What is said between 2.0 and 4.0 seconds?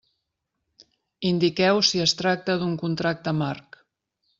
es tracta d'un contracte marc.